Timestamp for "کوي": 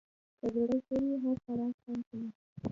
2.09-2.29